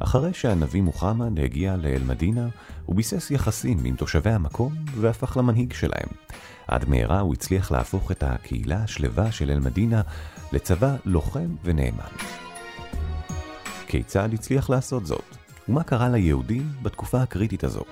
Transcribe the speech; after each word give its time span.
אחרי 0.00 0.34
שהנביא 0.34 0.82
מוחמד 0.82 1.40
הגיע 1.40 1.76
לאל-מדינה, 1.76 2.48
הוא 2.86 2.96
ביסס 2.96 3.30
יחסים 3.30 3.78
עם 3.84 3.96
תושבי 3.96 4.30
המקום 4.30 4.74
והפך 4.94 5.36
למנהיג 5.36 5.72
שלהם. 5.72 6.08
עד 6.68 6.88
מהרה 6.88 7.20
הוא 7.20 7.34
הצליח 7.34 7.70
להפוך 7.70 8.12
את 8.12 8.22
הקהילה 8.22 8.82
השלווה 8.82 9.32
של 9.32 9.50
אל-מדינה 9.50 10.02
לצבא 10.52 10.96
לוחם 11.04 11.54
ונאמן. 11.64 12.12
כיצד 13.86 14.34
הצליח 14.34 14.70
לעשות 14.70 15.06
זאת? 15.06 15.36
ומה 15.68 15.82
קרה 15.82 16.08
ליהודים 16.08 16.72
בתקופה 16.82 17.22
הקריטית 17.22 17.64
הזו? 17.64 17.82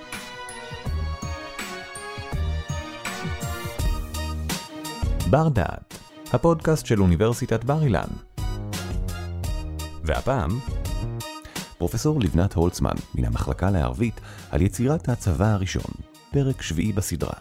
בר 5.30 5.48
דעת, 5.48 5.98
הפודקאסט 6.32 6.86
של 6.86 7.00
אוניברסיטת 7.02 7.64
בר 7.64 7.82
אילן. 7.82 8.08
והפעם, 10.04 10.50
פרופסור 11.78 12.20
לבנת 12.20 12.54
הולצמן, 12.54 12.94
מן 13.14 13.24
המחלקה 13.24 13.70
לערבית, 13.70 14.20
על 14.50 14.62
יצירת 14.62 15.08
הצבא 15.08 15.46
הראשון, 15.46 15.90
פרק 16.30 16.62
שביעי 16.62 16.92
בסדרה. 16.92 17.34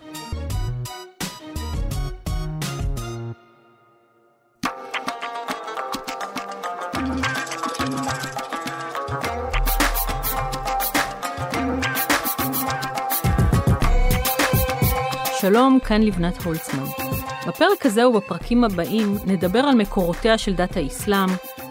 שלום, 15.41 15.79
כאן 15.85 16.01
לבנת 16.01 16.43
הולצמן. 16.43 16.83
בפרק 17.47 17.85
הזה 17.85 18.07
ובפרקים 18.07 18.63
הבאים 18.63 19.17
נדבר 19.25 19.59
על 19.59 19.75
מקורותיה 19.75 20.37
של 20.37 20.53
דת 20.53 20.77
האסלאם, 20.77 21.29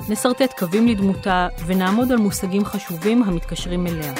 נסרטט 0.08 0.58
קווים 0.58 0.88
לדמותה 0.88 1.48
ונעמוד 1.66 2.12
על 2.12 2.18
מושגים 2.18 2.64
חשובים 2.64 3.22
המתקשרים 3.22 3.86
אליה. 3.86 4.12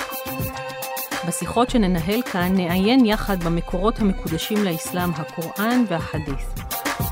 בשיחות 1.28 1.70
שננהל 1.70 2.22
כאן 2.22 2.52
נעיין 2.54 3.04
יחד 3.04 3.44
במקורות 3.44 3.98
המקודשים 3.98 4.64
לאסלאם, 4.64 5.10
הקוראן 5.10 5.84
והחדית'. 5.88 6.60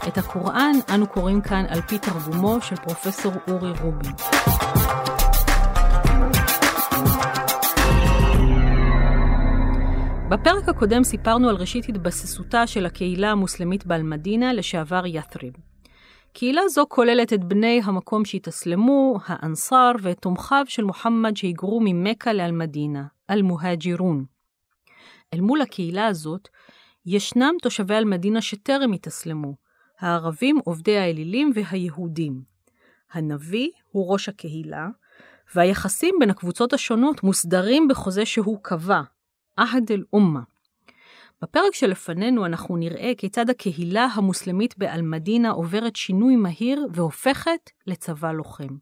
את 0.08 0.18
הקוראן 0.18 0.72
אנו 0.94 1.06
קוראים 1.06 1.40
כאן 1.40 1.64
על 1.68 1.80
פי 1.80 1.98
תרגומו 1.98 2.60
של 2.60 2.76
פרופסור 2.76 3.32
אורי 3.48 3.72
רובין. 3.82 4.12
בפרק 10.28 10.68
הקודם 10.68 11.04
סיפרנו 11.04 11.48
על 11.48 11.56
ראשית 11.56 11.88
התבססותה 11.88 12.66
של 12.66 12.86
הקהילה 12.86 13.30
המוסלמית 13.30 13.86
באלמדינה, 13.86 14.52
לשעבר 14.52 15.06
ית'ריב. 15.06 15.71
קהילה 16.32 16.68
זו 16.68 16.86
כוללת 16.88 17.32
את 17.32 17.44
בני 17.44 17.80
המקום 17.84 18.24
שהתאסלמו, 18.24 19.18
האנסאר 19.26 19.92
ואת 20.02 20.18
תומכיו 20.18 20.64
של 20.68 20.84
מוחמד 20.84 21.36
שהיגרו 21.36 21.80
ממכה 21.84 22.32
לאלמדינה, 22.32 23.04
אל-מוהג'ירון. 23.30 24.24
אל 25.34 25.40
מול 25.40 25.62
הקהילה 25.62 26.06
הזאת, 26.06 26.48
ישנם 27.06 27.54
תושבי 27.62 27.94
אלמדינה 27.94 28.42
שטרם 28.42 28.92
התאסלמו, 28.92 29.54
הערבים 30.00 30.58
עובדי 30.64 30.98
האלילים 30.98 31.52
והיהודים. 31.54 32.42
הנביא 33.12 33.70
הוא 33.90 34.12
ראש 34.12 34.28
הקהילה, 34.28 34.88
והיחסים 35.54 36.14
בין 36.20 36.30
הקבוצות 36.30 36.72
השונות 36.72 37.22
מוסדרים 37.22 37.88
בחוזה 37.88 38.26
שהוא 38.26 38.58
קבע, 38.62 39.00
עהד 39.56 39.92
אל-אומה. 39.92 40.40
בפרק 41.42 41.74
שלפנינו 41.74 42.46
אנחנו 42.46 42.76
נראה 42.76 43.12
כיצד 43.18 43.50
הקהילה 43.50 44.06
המוסלמית 44.14 44.78
באלמדינה 44.78 45.50
עוברת 45.50 45.96
שינוי 45.96 46.36
מהיר 46.36 46.86
והופכת 46.92 47.70
לצבא 47.86 48.32
לוחם. 48.32 48.76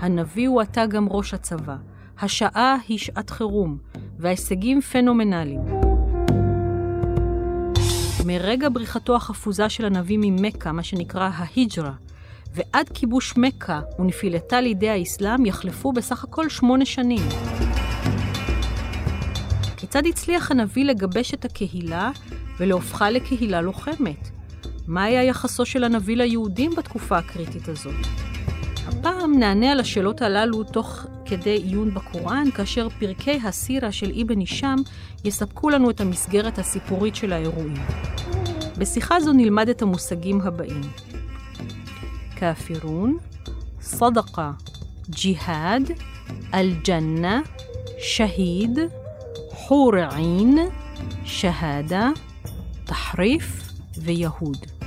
הנביא 0.00 0.48
הוא 0.48 0.60
עתה 0.60 0.86
גם 0.86 1.08
ראש 1.08 1.34
הצבא. 1.34 1.76
השעה 2.20 2.76
היא 2.88 2.98
שעת 2.98 3.30
חירום, 3.30 3.78
וההישגים 4.18 4.80
פנומנליים. 4.80 5.91
מרגע 8.26 8.68
בריחתו 8.68 9.16
החפוזה 9.16 9.68
של 9.68 9.84
הנביא 9.84 10.18
ממכה, 10.20 10.72
מה 10.72 10.82
שנקרא 10.82 11.30
ההיג'רה, 11.34 11.92
ועד 12.54 12.88
כיבוש 12.94 13.34
מכה 13.36 13.80
ונפילתה 13.98 14.60
לידי 14.60 14.90
האסלאם 14.90 15.46
יחלפו 15.46 15.92
בסך 15.92 16.24
הכל 16.24 16.48
שמונה 16.48 16.84
שנים. 16.84 17.28
כיצד 19.76 20.06
הצליח 20.06 20.50
הנביא 20.50 20.84
לגבש 20.84 21.34
את 21.34 21.44
הקהילה 21.44 22.10
ולהופכה 22.60 23.10
לקהילה 23.10 23.60
לוחמת? 23.60 24.28
מה 24.86 25.04
היה 25.04 25.24
יחסו 25.24 25.66
של 25.66 25.84
הנביא 25.84 26.16
ליהודים 26.16 26.70
בתקופה 26.76 27.18
הקריטית 27.18 27.68
הזאת? 27.68 28.06
הפעם 28.86 29.38
נענה 29.38 29.72
על 29.72 29.80
השאלות 29.80 30.22
הללו 30.22 30.64
תוך 30.64 31.06
כדי 31.32 31.50
עיון 31.56 31.94
בקוראן, 31.94 32.50
כאשר 32.50 32.88
פרקי 32.88 33.38
הסירה 33.44 33.92
של 33.92 34.12
אבן 34.20 34.38
הישאם 34.38 34.76
יספקו 35.24 35.70
לנו 35.70 35.90
את 35.90 36.00
המסגרת 36.00 36.58
הסיפורית 36.58 37.16
של 37.16 37.32
האירועים. 37.32 37.74
בשיחה 38.78 39.20
זו 39.20 39.32
נלמד 39.32 39.68
את 39.68 39.82
המושגים 39.82 40.40
הבאים: 40.40 40.80
כאפירון, 42.36 43.16
סדקה, 43.80 44.50
ג'יהאד, 45.10 45.90
אל-ג'נה, 46.54 47.40
שהיד, 47.98 48.78
חור 49.50 49.92
עין, 49.96 50.58
שהאדה, 51.24 52.10
תחריף 52.84 53.72
ויהוד. 53.98 54.81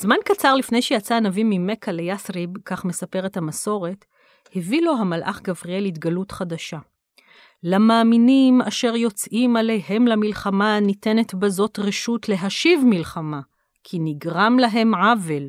זמן 0.00 0.16
קצר 0.24 0.54
לפני 0.54 0.82
שיצא 0.82 1.14
הנביא 1.14 1.44
ממכה 1.46 1.92
ליסריב, 1.92 2.50
כך 2.64 2.84
מספרת 2.84 3.36
המסורת, 3.36 4.04
הביא 4.54 4.82
לו 4.82 4.92
המלאך 4.96 5.40
גבריאל 5.42 5.84
התגלות 5.84 6.32
חדשה. 6.32 6.78
למאמינים 7.62 8.62
אשר 8.62 8.96
יוצאים 8.96 9.56
עליהם 9.56 10.06
למלחמה 10.06 10.80
ניתנת 10.80 11.34
בזאת 11.34 11.78
רשות 11.78 12.28
להשיב 12.28 12.80
מלחמה, 12.84 13.40
כי 13.84 13.98
נגרם 14.00 14.58
להם 14.58 14.94
עוול. 14.94 15.48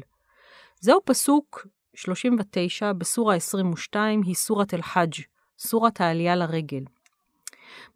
זהו 0.79 0.99
פסוק 1.05 1.67
39 1.95 2.93
בסורה 2.93 3.35
22, 3.35 4.21
היא 4.25 4.35
סורת 4.35 4.73
אל-חאג', 4.73 5.13
סורת 5.59 6.01
העלייה 6.01 6.35
לרגל. 6.35 6.83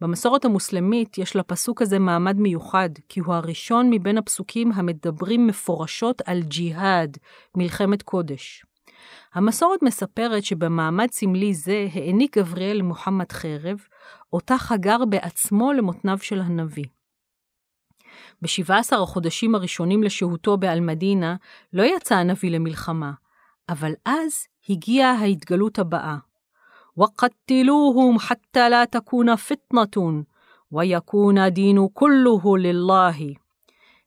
במסורת 0.01 0.45
המוסלמית 0.45 1.17
יש 1.17 1.35
לפסוק 1.35 1.81
הזה 1.81 1.99
מעמד 1.99 2.37
מיוחד, 2.37 2.89
כי 3.09 3.19
הוא 3.19 3.33
הראשון 3.33 3.89
מבין 3.89 4.17
הפסוקים 4.17 4.71
המדברים 4.71 5.47
מפורשות 5.47 6.21
על 6.25 6.41
ג'יהאד, 6.41 7.17
מלחמת 7.57 8.01
קודש. 8.01 8.65
המסורת 9.33 9.83
מספרת 9.83 10.43
שבמעמד 10.43 11.11
סמלי 11.11 11.53
זה 11.53 11.87
העניק 11.93 12.37
גבריאל 12.37 12.77
למוחמד 12.77 13.31
חרב, 13.31 13.77
אותה 14.33 14.57
חגר 14.57 15.05
בעצמו 15.05 15.73
למותניו 15.73 16.17
של 16.17 16.41
הנביא. 16.41 16.85
ב-17 18.41 18.95
החודשים 18.95 19.55
הראשונים 19.55 20.03
לשהותו 20.03 20.57
באלמדינה 20.57 21.35
לא 21.73 21.83
יצא 21.83 22.15
הנביא 22.15 22.51
למלחמה, 22.51 23.11
אבל 23.69 23.93
אז 24.05 24.47
הגיעה 24.69 25.11
ההתגלות 25.11 25.79
הבאה. 25.79 26.17
وقتلوهم 26.96 28.18
حتى 28.18 28.68
لا 28.68 28.84
تكون 28.84 29.36
فتنة 29.36 30.24
ويكون 30.70 31.38
הדין 31.38 31.88
كله 31.94 32.58
لله. 32.58 33.34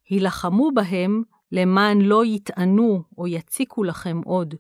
הילחמו 0.10 0.72
בהם 0.74 1.24
למען 1.52 2.02
לא 2.02 2.26
יטענו 2.26 3.04
או 3.18 3.28
יציקו 3.28 3.84
לכם 3.84 4.22
עוד, 4.26 4.56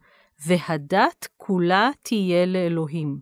והדת 0.45 1.27
כולה 1.37 1.89
תהיה 2.01 2.45
לאלוהים. 2.45 3.19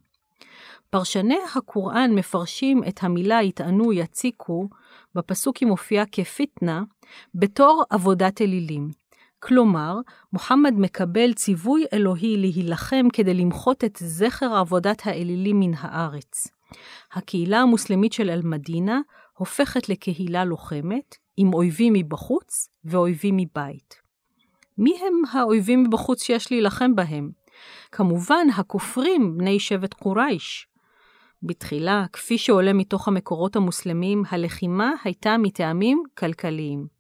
פרשני 0.90 1.40
הקוראן 1.56 2.12
מפרשים 2.16 2.84
את 2.84 3.04
המילה 3.04 3.44
יטענו 3.44 3.94
יציקו, 3.94 4.70
בפסוק 5.16 5.58
היא 5.58 5.68
מופיעה 5.68 6.06
כפיתנה, 6.12 6.84
בתור 7.36 7.84
עבודת 7.90 8.42
אלילים. 8.42 9.03
כלומר, 9.47 9.97
מוחמד 10.33 10.75
מקבל 10.77 11.33
ציווי 11.33 11.85
אלוהי 11.93 12.37
להילחם 12.37 13.07
כדי 13.13 13.35
למחות 13.35 13.85
את 13.85 13.99
זכר 14.01 14.55
עבודת 14.55 15.03
האלילים 15.05 15.61
מן 15.61 15.73
הארץ. 15.79 16.49
הקהילה 17.13 17.61
המוסלמית 17.61 18.13
של 18.13 18.31
אל-מדינה 18.31 19.01
הופכת 19.39 19.89
לקהילה 19.89 20.45
לוחמת, 20.45 21.17
עם 21.37 21.55
אויבים 21.55 21.93
מבחוץ 21.93 22.69
ואויבים 22.85 23.37
מבית. 23.37 23.95
מי 24.79 24.99
הם 25.01 25.23
האויבים 25.33 25.83
מבחוץ 25.83 26.23
שיש 26.23 26.53
להילחם 26.53 26.95
בהם? 26.95 27.31
כמובן, 27.93 28.47
הכופרים 28.57 29.39
בני 29.39 29.61
שבט 29.61 29.95
קורייש. 29.95 30.67
בתחילה, 31.43 32.05
כפי 32.13 32.39
שעולה 32.39 32.73
מתוך 32.73 33.09
המקורות 33.09 33.57
המוסלמים, 33.57 34.23
הלחימה 34.31 34.93
הייתה 35.05 35.37
מטעמים 35.39 36.03
כלכליים. 36.19 36.95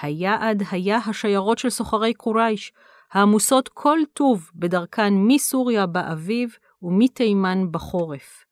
היעד 0.00 0.62
היה 0.70 0.96
השיירות 0.96 1.58
של 1.58 1.70
סוחרי 1.70 2.14
קורייש, 2.14 2.72
העמוסות 3.12 3.68
כל 3.68 3.98
טוב 4.12 4.50
בדרכן 4.54 5.14
מסוריה 5.14 5.86
באביב 5.86 6.56
ומתימן 6.82 7.66
בחורף. 7.70 8.44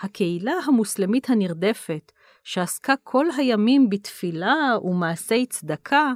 הקהילה 0.00 0.52
המוסלמית 0.66 1.30
הנרדפת, 1.30 2.12
שעסקה 2.44 2.94
כל 3.04 3.26
הימים 3.36 3.90
בתפילה 3.90 4.54
ומעשי 4.82 5.46
צדקה, 5.46 6.12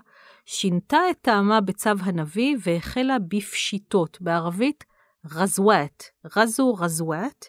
שינתה 0.47 0.99
את 1.11 1.17
טעמה 1.21 1.61
בצו 1.61 1.91
הנביא 2.01 2.57
והחלה 2.61 3.17
בפשיטות, 3.19 4.19
בערבית 4.21 4.85
רזוואט, 5.31 6.05
רזו 6.37 6.75
רזוואט, 6.75 7.47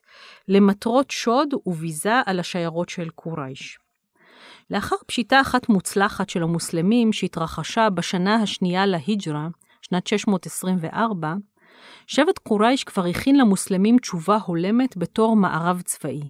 למטרות 0.48 1.12
שוד 1.12 1.54
וביזה 1.66 2.21
על 2.25 2.39
השיירות 2.39 2.89
של 2.89 3.09
קורייש. 3.09 3.80
לאחר 4.73 4.95
פשיטה 5.07 5.41
אחת 5.41 5.69
מוצלחת 5.69 6.29
של 6.29 6.43
המוסלמים 6.43 7.13
שהתרחשה 7.13 7.89
בשנה 7.89 8.35
השנייה 8.35 8.85
להיג'רה, 8.85 9.47
שנת 9.81 10.07
624, 10.07 11.33
שבט 12.07 12.37
קורייש 12.39 12.83
כבר 12.83 13.05
הכין 13.05 13.37
למוסלמים 13.37 13.97
תשובה 13.97 14.37
הולמת 14.45 14.97
בתור 14.97 15.35
מערב 15.35 15.81
צבאי. 15.81 16.29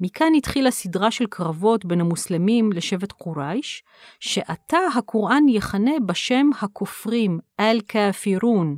מכאן 0.00 0.32
התחילה 0.36 0.70
סדרה 0.70 1.10
של 1.10 1.26
קרבות 1.26 1.84
בין 1.84 2.00
המוסלמים 2.00 2.72
לשבט 2.72 3.12
קורייש, 3.12 3.82
שעתה 4.20 4.78
הקוראן 4.96 5.48
יכנה 5.48 5.92
בשם 6.06 6.50
הכופרים, 6.60 7.38
אל-כאפירון. 7.60 8.76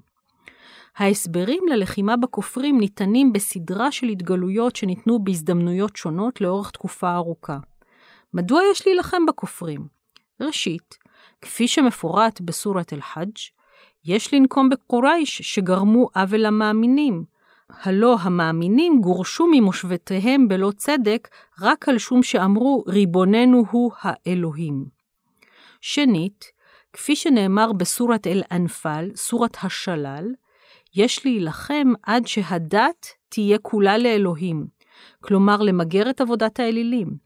ההסברים 0.96 1.62
ללחימה 1.68 2.16
בכופרים 2.16 2.78
ניתנים 2.78 3.32
בסדרה 3.32 3.92
של 3.92 4.06
התגלויות 4.06 4.76
שניתנו 4.76 5.24
בהזדמנויות 5.24 5.96
שונות 5.96 6.40
לאורך 6.40 6.70
תקופה 6.70 7.14
ארוכה. 7.14 7.58
מדוע 8.34 8.60
יש 8.72 8.86
להילחם 8.86 9.26
בכופרים? 9.26 9.86
ראשית, 10.40 10.98
כפי 11.40 11.68
שמפורט 11.68 12.40
בסורת 12.40 12.92
אל-חאג', 12.92 13.36
יש 14.04 14.34
לנקום 14.34 14.68
בקורייש 14.68 15.42
שגרמו 15.42 16.08
עוול 16.14 16.40
למאמינים. 16.40 17.24
הלא 17.82 18.16
המאמינים 18.20 19.00
גורשו 19.00 19.46
ממושבותיהם 19.52 20.48
בלא 20.48 20.72
צדק, 20.76 21.28
רק 21.60 21.88
על 21.88 21.98
שום 21.98 22.22
שאמרו 22.22 22.84
ריבוננו 22.86 23.64
הוא 23.70 23.92
האלוהים. 24.00 24.84
שנית, 25.80 26.44
כפי 26.92 27.16
שנאמר 27.16 27.72
בסורת 27.72 28.26
אל-אנפל, 28.26 29.10
סורת 29.14 29.56
השלל, 29.62 30.24
יש 30.94 31.26
להילחם 31.26 31.92
עד 32.02 32.26
שהדת 32.26 33.06
תהיה 33.28 33.58
כולה 33.58 33.98
לאלוהים, 33.98 34.66
כלומר 35.20 35.62
למגר 35.62 36.10
את 36.10 36.20
עבודת 36.20 36.60
האלילים. 36.60 37.23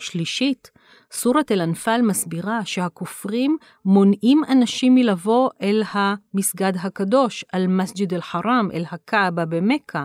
שלישית, 0.00 0.70
סורת 1.12 1.52
אל-אנפל 1.52 2.00
מסבירה 2.02 2.64
שהכופרים 2.64 3.56
מונעים 3.84 4.42
אנשים 4.52 4.94
מלבוא 4.94 5.50
אל 5.62 5.82
המסגד 5.92 6.72
הקדוש, 6.80 7.44
אל 7.54 7.66
מסג'ד 7.66 8.14
אל-חרם, 8.14 8.68
אל 8.74 8.84
הקעבה 8.90 9.44
במכה, 9.44 10.04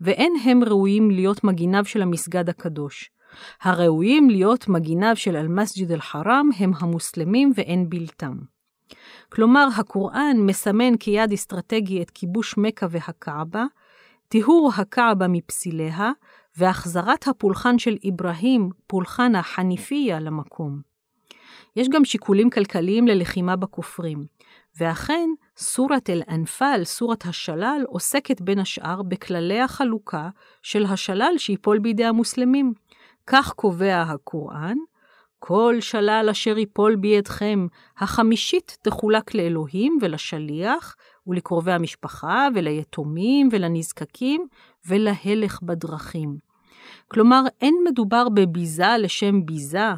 ואין 0.00 0.32
הם 0.44 0.64
ראויים 0.64 1.10
להיות 1.10 1.44
מגיניו 1.44 1.84
של 1.84 2.02
המסגד 2.02 2.48
הקדוש. 2.48 3.10
הראויים 3.62 4.30
להיות 4.30 4.68
מגיניו 4.68 5.16
של 5.16 5.36
אל-מסג'ד 5.36 5.92
אל-חרם 5.92 6.50
הם 6.58 6.72
המוסלמים 6.78 7.52
ואין 7.54 7.88
בלתם. 7.88 8.36
כלומר, 9.32 9.68
הקוראן 9.76 10.36
מסמן 10.38 10.96
כיעד 10.96 11.32
אסטרטגי 11.32 12.02
את 12.02 12.10
כיבוש 12.10 12.54
מכה 12.58 12.86
והקעבה, 12.90 13.64
טיהור 14.28 14.70
הקעבה 14.76 15.28
מפסיליה, 15.28 16.10
והחזרת 16.56 17.28
הפולחן 17.28 17.78
של 17.78 17.96
אברהים, 18.08 18.70
פולחן 18.86 19.34
החניפיה, 19.34 20.20
למקום. 20.20 20.80
יש 21.76 21.88
גם 21.88 22.04
שיקולים 22.04 22.50
כלכליים 22.50 23.06
ללחימה 23.06 23.56
בכופרים, 23.56 24.24
ואכן, 24.80 25.30
סורת 25.56 26.10
אל-אנפל, 26.10 26.80
סורת 26.84 27.26
השלל, 27.26 27.84
עוסקת 27.88 28.40
בין 28.40 28.58
השאר 28.58 29.02
בכללי 29.02 29.60
החלוקה 29.60 30.28
של 30.62 30.84
השלל 30.84 31.34
שיפול 31.36 31.78
בידי 31.78 32.04
המוסלמים. 32.04 32.72
כך 33.26 33.52
קובע 33.52 34.02
הקוראן, 34.02 34.76
כל 35.38 35.76
שלל 35.80 36.28
אשר 36.30 36.58
יפול 36.58 36.96
בידכם, 36.96 37.66
החמישית 37.98 38.78
תחולק 38.82 39.34
לאלוהים 39.34 39.98
ולשליח, 40.00 40.96
ולקרובי 41.26 41.72
המשפחה, 41.72 42.48
וליתומים, 42.54 43.48
ולנזקקים, 43.52 44.46
ולהלך 44.86 45.62
בדרכים. 45.62 46.36
כלומר, 47.08 47.42
אין 47.60 47.74
מדובר 47.88 48.28
בביזה 48.28 48.96
לשם 48.98 49.46
ביזה, 49.46 49.90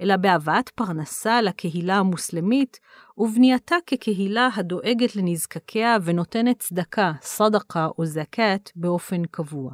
אלא 0.00 0.16
בהבאת 0.16 0.68
פרנסה 0.68 1.42
לקהילה 1.42 1.96
המוסלמית, 1.96 2.80
ובנייתה 3.18 3.76
כקהילה 3.86 4.48
הדואגת 4.54 5.16
לנזקקיה 5.16 5.96
ונותנת 6.04 6.58
צדקה, 6.58 7.12
סדקה 7.22 7.88
או 7.98 8.06
זכאת, 8.06 8.70
באופן 8.76 9.24
קבוע. 9.30 9.72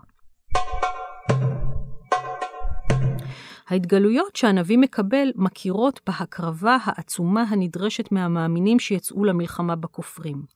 ההתגלויות 3.68 4.36
שהנביא 4.36 4.78
מקבל 4.78 5.32
מכירות 5.34 6.00
בהקרבה 6.06 6.76
העצומה 6.84 7.42
הנדרשת 7.42 8.12
מהמאמינים 8.12 8.78
שיצאו 8.78 9.24
למלחמה 9.24 9.76
בכופרים. 9.76 10.55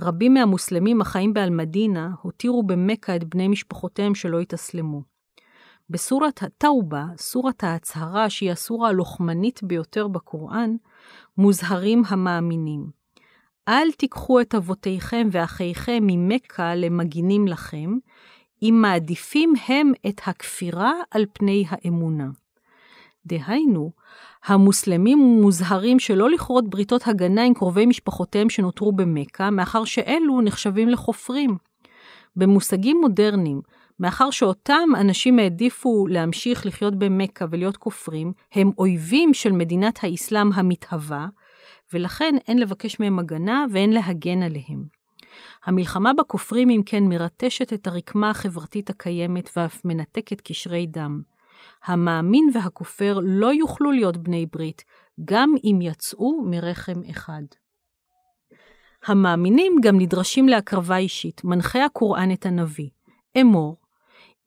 רבים 0.00 0.34
מהמוסלמים 0.34 1.00
החיים 1.00 1.34
באלמדינה 1.34 2.10
הותירו 2.22 2.62
במכה 2.62 3.16
את 3.16 3.24
בני 3.24 3.48
משפחותיהם 3.48 4.14
שלא 4.14 4.40
התאסלמו. 4.40 5.02
בסורת 5.90 6.42
הטאובה, 6.42 7.04
סורת 7.16 7.64
ההצהרה 7.64 8.30
שהיא 8.30 8.50
הסורה 8.50 8.88
הלוחמנית 8.88 9.62
ביותר 9.62 10.08
בקוראן, 10.08 10.76
מוזהרים 11.38 12.02
המאמינים. 12.08 12.90
אל 13.68 13.92
תיקחו 13.92 14.40
את 14.40 14.54
אבותיכם 14.54 15.28
ואחיכם 15.32 15.98
ממכה 16.02 16.74
למגינים 16.74 17.48
לכם, 17.48 17.98
אם 18.62 18.78
מעדיפים 18.82 19.52
הם 19.68 19.92
את 20.08 20.20
הכפירה 20.26 20.92
על 21.10 21.26
פני 21.32 21.64
האמונה. 21.68 22.28
דהיינו, 23.28 23.92
המוסלמים 24.44 25.18
מוזהרים 25.18 25.98
שלא 25.98 26.30
לכרות 26.30 26.70
בריתות 26.70 27.08
הגנה 27.08 27.44
עם 27.44 27.54
קרובי 27.54 27.86
משפחותיהם 27.86 28.50
שנותרו 28.50 28.92
במכה, 28.92 29.50
מאחר 29.50 29.84
שאלו 29.84 30.40
נחשבים 30.40 30.88
לחופרים. 30.88 31.56
במושגים 32.36 33.00
מודרניים, 33.00 33.60
מאחר 34.00 34.30
שאותם 34.30 34.88
אנשים 35.00 35.38
העדיפו 35.38 36.06
להמשיך 36.06 36.66
לחיות 36.66 36.94
במכה 36.98 37.44
ולהיות 37.50 37.76
כופרים, 37.76 38.32
הם 38.52 38.70
אויבים 38.78 39.34
של 39.34 39.52
מדינת 39.52 39.98
האסלאם 40.02 40.52
המתהווה, 40.52 41.26
ולכן 41.92 42.34
אין 42.48 42.58
לבקש 42.58 43.00
מהם 43.00 43.18
הגנה 43.18 43.66
ואין 43.72 43.92
להגן 43.92 44.42
עליהם. 44.42 44.98
המלחמה 45.64 46.12
בכופרים, 46.12 46.70
אם 46.70 46.82
כן, 46.86 47.04
מרטשת 47.04 47.72
את 47.72 47.86
הרקמה 47.86 48.30
החברתית 48.30 48.90
הקיימת 48.90 49.50
ואף 49.56 49.84
מנתקת 49.84 50.40
קשרי 50.40 50.86
דם. 50.86 51.22
המאמין 51.84 52.50
והכופר 52.54 53.18
לא 53.22 53.52
יוכלו 53.52 53.92
להיות 53.92 54.16
בני 54.16 54.46
ברית, 54.52 54.84
גם 55.24 55.54
אם 55.64 55.78
יצאו 55.82 56.42
מרחם 56.44 57.00
אחד. 57.10 57.42
המאמינים 59.06 59.76
גם 59.82 60.00
נדרשים 60.00 60.48
להקרבה 60.48 60.96
אישית, 60.96 61.44
מנחה 61.44 61.84
הקוראן 61.84 62.32
את 62.32 62.46
הנביא. 62.46 62.88
אמור, 63.40 63.76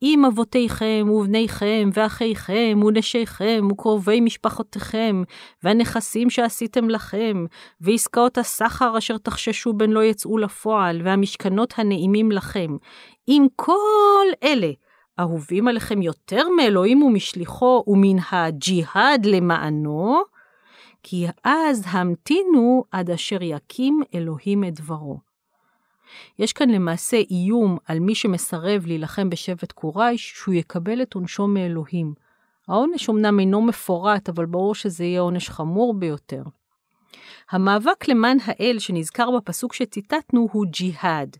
אם 0.02 0.24
אבותיכם 0.24 1.06
ובניכם 1.10 1.90
ואחיכם 1.92 2.80
ונשיכם 2.86 3.68
וקרובי 3.72 4.20
משפחותיכם 4.20 5.22
והנכסים 5.62 6.30
שעשיתם 6.30 6.90
לכם 6.90 7.44
ועסקאות 7.80 8.38
הסחר 8.38 8.98
אשר 8.98 9.18
תחששו 9.18 9.72
בין 9.72 9.90
לא 9.90 10.04
יצאו 10.04 10.38
לפועל 10.38 11.02
והמשכנות 11.04 11.74
הנעימים 11.76 12.32
לכם, 12.32 12.76
אם 13.28 13.46
כל 13.56 14.26
אלה 14.42 14.70
אהובים 15.20 15.68
עליכם 15.68 16.02
יותר 16.02 16.48
מאלוהים 16.56 17.02
ומשליחו 17.02 17.84
ומן 17.86 18.22
הג'יהאד 18.32 19.26
למענו, 19.26 20.22
כי 21.02 21.26
אז 21.44 21.84
המתינו 21.86 22.84
עד 22.90 23.10
אשר 23.10 23.42
יקים 23.42 24.02
אלוהים 24.14 24.64
את 24.64 24.74
דברו. 24.74 25.18
יש 26.38 26.52
כאן 26.52 26.70
למעשה 26.70 27.16
איום 27.30 27.78
על 27.86 27.98
מי 27.98 28.14
שמסרב 28.14 28.86
להילחם 28.86 29.30
בשבט 29.30 29.72
קורייש, 29.72 30.32
שהוא 30.36 30.54
יקבל 30.54 31.02
את 31.02 31.14
עונשו 31.14 31.46
מאלוהים. 31.46 32.14
העונש 32.68 33.10
אמנם 33.10 33.40
אינו 33.40 33.62
מפורט, 33.62 34.28
אבל 34.28 34.46
ברור 34.46 34.74
שזה 34.74 35.04
יהיה 35.04 35.20
עונש 35.20 35.50
חמור 35.50 35.94
ביותר. 35.94 36.42
המאבק 37.50 38.08
למען 38.08 38.38
האל 38.44 38.78
שנזכר 38.78 39.30
בפסוק 39.30 39.72
שציטטנו 39.72 40.48
הוא 40.52 40.66
ג'יהאד. 40.70 41.36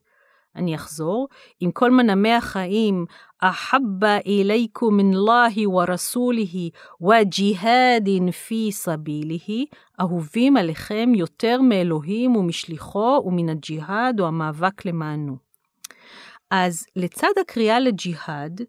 אני 0.56 0.74
אחזור, 0.74 1.28
עם 1.60 1.70
כל 1.70 1.90
מנעמי 1.90 2.32
החיים, 2.32 3.04
אחבא 3.38 4.18
אליכום 4.26 4.96
מן 4.96 5.12
אלוהי 5.12 5.66
ורסוליhi 5.66 6.70
וג'יהאדין 7.00 8.30
פי 8.30 8.70
סביליhi, 8.72 9.76
אהובים 10.00 10.56
עליכם 10.56 11.12
יותר 11.14 11.60
מאלוהים 11.60 12.36
ומשליחו 12.36 13.22
ומן 13.24 13.48
הג'יהאד 13.48 14.20
או 14.20 14.26
המאבק 14.26 14.86
למענו. 14.86 15.36
אז 16.50 16.86
לצד 16.96 17.32
הקריאה 17.40 17.80
לג'יהאד, 17.80 18.60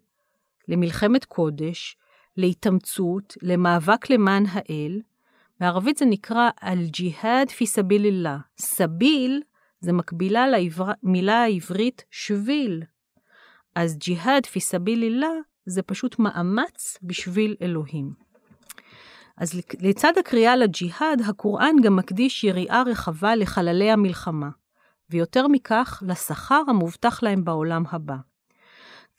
למלחמת 0.68 1.24
קודש, 1.24 1.96
להתאמצות, 2.36 3.36
למאבק 3.42 4.10
למען 4.10 4.44
האל, 4.48 5.00
בערבית 5.60 5.96
זה 5.96 6.04
נקרא 6.04 6.50
אל-ג'יהאד 6.62 7.50
פי 7.50 7.64
סבילילlah. 7.64 8.38
סביל 8.58 9.42
זה 9.84 9.92
מקבילה 9.92 10.44
למילה 10.48 11.42
העברית 11.42 12.04
שביל. 12.10 12.82
אז 13.74 13.98
ג'יהאד 13.98 14.46
פי 14.46 14.60
סבילילlah 14.60 15.36
זה 15.66 15.82
פשוט 15.82 16.18
מאמץ 16.18 16.98
בשביל 17.02 17.56
אלוהים. 17.62 18.12
אז 19.36 19.60
לצד 19.80 20.12
הקריאה 20.18 20.56
לג'יהאד, 20.56 21.22
הקוראן 21.26 21.76
גם 21.82 21.96
מקדיש 21.96 22.44
יריעה 22.44 22.82
רחבה 22.82 23.36
לחללי 23.36 23.90
המלחמה, 23.90 24.48
ויותר 25.10 25.48
מכך, 25.48 26.02
לשכר 26.06 26.62
המובטח 26.68 27.22
להם 27.22 27.44
בעולם 27.44 27.82
הבא. 27.90 28.16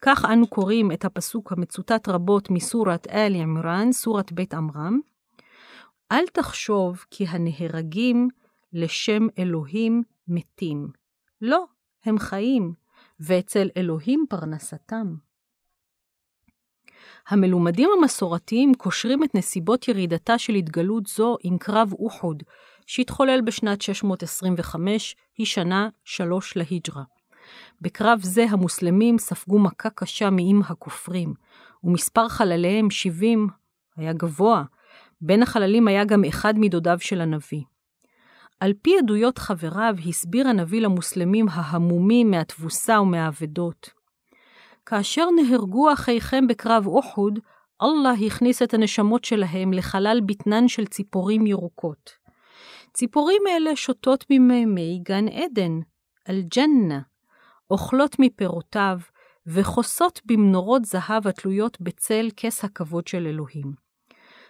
כך 0.01 0.25
אנו 0.25 0.48
קוראים 0.48 0.91
את 0.91 1.05
הפסוק 1.05 1.51
המצוטט 1.51 2.10
רבות 2.10 2.50
מסורת 2.50 3.07
אל 3.07 3.36
עמרן, 3.36 3.91
סורת 3.91 4.31
בית 4.31 4.53
עמרם. 4.53 5.00
אל 6.12 6.25
תחשוב 6.34 7.05
כי 7.12 7.25
הנהרגים 7.27 8.29
לשם 8.74 9.27
אלוהים 9.39 10.03
מתים. 10.27 10.88
לא, 11.41 11.65
הם 12.05 12.20
חיים, 12.20 12.74
ואצל 13.20 13.70
אלוהים 13.77 14.25
פרנסתם. 14.29 15.15
המלומדים 17.27 17.89
המסורתיים 18.00 18.74
קושרים 18.74 19.24
את 19.24 19.36
נסיבות 19.36 19.88
ירידתה 19.88 20.38
של 20.38 20.53
התגלות 20.53 21.05
זו 21.05 21.38
עם 21.44 21.58
קרב 21.58 21.94
אוחוד, 21.94 22.44
שהתחולל 22.88 23.41
בשנת 23.41 23.82
625, 23.82 25.15
היא 25.38 25.46
שנה 25.46 25.89
שלוש 26.03 26.58
להיג'רה. 26.58 27.03
בקרב 27.82 28.20
זה 28.24 28.46
המוסלמים 28.50 29.17
ספגו 29.17 29.60
מכה 29.60 29.89
קשה 29.89 30.29
מאם 30.29 30.62
הכופרים, 30.70 31.34
ומספר 31.84 32.29
חלליהם, 32.29 32.89
70, 32.89 33.48
היה 33.98 34.13
גבוה. 34.13 34.63
בין 35.22 35.44
החללים 35.44 35.88
היה 35.88 36.05
גם 36.05 36.24
אחד 36.24 36.53
מדודיו 36.58 36.98
של 37.00 37.22
הנביא. 37.22 37.62
על 38.65 38.74
פי 38.81 38.98
עדויות 38.98 39.38
חבריו, 39.38 39.95
הסביר 40.07 40.48
הנביא 40.48 40.81
למוסלמים 40.81 41.45
ההמומים 41.50 42.31
מהתבוסה 42.31 43.01
ומהאבדות. 43.01 43.89
כאשר 44.86 45.25
נהרגו 45.36 45.93
אחיכם 45.93 46.48
בקרב 46.48 46.88
אוחוד, 46.88 47.39
אללה 47.81 48.12
הכניס 48.25 48.62
את 48.62 48.74
הנשמות 48.74 49.24
שלהם 49.24 49.74
לחלל 49.74 50.22
בטנן 50.25 50.67
של 50.67 50.86
ציפורים 50.86 51.48
ירוקות. 51.48 52.12
ציפורים 52.93 53.41
אלה 53.48 53.75
שותות 53.75 54.25
ממימי 54.29 55.00
גן 55.03 55.27
עדן, 55.27 55.79
אל-ג'ננה, 56.29 57.00
אוכלות 57.72 58.15
מפירותיו, 58.19 59.00
וחוסות 59.48 60.22
במנורות 60.25 60.86
זהב 60.86 61.27
התלויות 61.27 61.81
בצל 61.81 62.27
כס 62.38 62.63
הכבוד 62.63 63.07
של 63.07 63.27
אלוהים. 63.27 63.85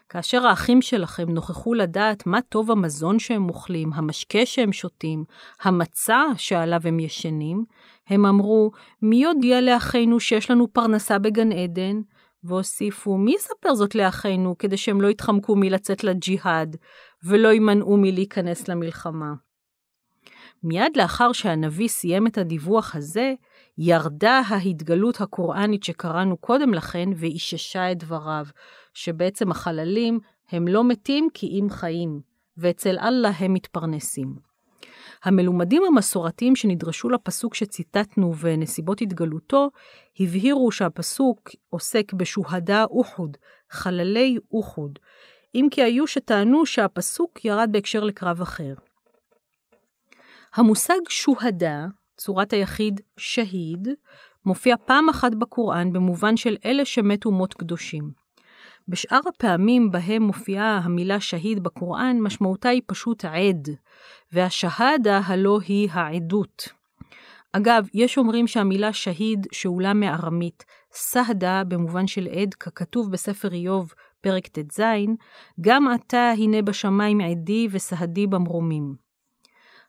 כאשר 0.09 0.47
האחים 0.47 0.81
שלכם 0.81 1.29
נוכחו 1.29 1.73
לדעת 1.73 2.27
מה 2.27 2.41
טוב 2.41 2.71
המזון 2.71 3.19
שהם 3.19 3.49
אוכלים, 3.49 3.93
המשקה 3.93 4.45
שהם 4.45 4.73
שותים, 4.73 5.23
המצע 5.61 6.21
שעליו 6.37 6.79
הם 6.83 6.99
ישנים, 6.99 7.65
הם 8.07 8.25
אמרו, 8.25 8.71
מי 9.01 9.23
יודיע 9.23 9.61
לאחינו 9.61 10.19
שיש 10.19 10.51
לנו 10.51 10.73
פרנסה 10.73 11.19
בגן 11.19 11.51
עדן? 11.51 12.01
והוסיפו, 12.43 13.17
מי 13.17 13.35
יספר 13.35 13.75
זאת 13.75 13.95
לאחינו 13.95 14.57
כדי 14.57 14.77
שהם 14.77 15.01
לא 15.01 15.07
יתחמקו 15.07 15.55
מלצאת 15.55 16.03
לג'יהאד 16.03 16.77
ולא 17.23 17.47
יימנעו 17.47 17.97
מלהיכנס 17.97 18.67
למלחמה? 18.67 19.33
מיד 20.63 20.97
לאחר 20.97 21.31
שהנביא 21.31 21.87
סיים 21.87 22.27
את 22.27 22.37
הדיווח 22.37 22.95
הזה, 22.95 23.33
ירדה 23.77 24.41
ההתגלות 24.47 25.21
הקוראנית 25.21 25.83
שקראנו 25.83 26.37
קודם 26.37 26.73
לכן 26.73 27.09
ואיששה 27.15 27.91
את 27.91 27.97
דבריו, 27.97 28.45
שבעצם 28.95 29.51
החללים 29.51 30.19
הם 30.49 30.67
לא 30.67 30.83
מתים 30.83 31.27
כי 31.33 31.47
אם 31.47 31.67
חיים, 31.69 32.21
ואצל 32.57 32.97
אללה 32.99 33.29
הם 33.29 33.53
מתפרנסים. 33.53 34.35
המלומדים 35.23 35.83
המסורתיים 35.87 36.55
שנדרשו 36.55 37.09
לפסוק 37.09 37.55
שציטטנו 37.55 38.35
ונסיבות 38.37 39.01
התגלותו, 39.01 39.69
הבהירו 40.19 40.71
שהפסוק 40.71 41.49
עוסק 41.69 42.13
בשוהדה 42.13 42.83
אוחוד, 42.83 43.37
חללי 43.69 44.37
אוחוד, 44.51 44.99
אם 45.55 45.67
כי 45.71 45.83
היו 45.83 46.07
שטענו 46.07 46.65
שהפסוק 46.65 47.45
ירד 47.45 47.69
בהקשר 47.71 48.03
לקרב 48.03 48.41
אחר. 48.41 48.73
המושג 50.53 50.99
שוהדה, 51.09 51.85
צורת 52.17 52.53
היחיד 52.53 53.01
שהיד, 53.17 53.87
מופיע 54.45 54.75
פעם 54.85 55.09
אחת 55.09 55.35
בקוראן 55.35 55.93
במובן 55.93 56.37
של 56.37 56.57
אלה 56.65 56.85
שמתו 56.85 57.31
מות 57.31 57.53
קדושים. 57.53 58.24
בשאר 58.87 59.19
הפעמים 59.27 59.91
בהם 59.91 60.23
מופיעה 60.23 60.77
המילה 60.83 61.19
שהיד 61.19 61.63
בקוראן, 61.63 62.17
משמעותה 62.19 62.69
היא 62.69 62.81
פשוט 62.85 63.25
עד, 63.25 63.69
והשהדה 64.31 65.21
הלא 65.25 65.59
היא 65.67 65.89
העדות. 65.91 66.69
אגב, 67.51 67.87
יש 67.93 68.17
אומרים 68.17 68.47
שהמילה 68.47 68.93
שהיד 68.93 69.47
שאולה 69.51 69.93
מארמית, 69.93 70.65
סהדה 70.93 71.63
במובן 71.67 72.07
של 72.07 72.27
עד, 72.27 72.53
ככתוב 72.53 73.11
בספר 73.11 73.53
איוב, 73.53 73.93
פרק 74.21 74.47
ט"ז, 74.47 74.79
גם 75.61 75.87
עתה 75.87 76.31
הנה 76.37 76.61
בשמיים 76.61 77.21
עדי 77.21 77.67
וסהדי 77.71 78.27
במרומים. 78.27 78.95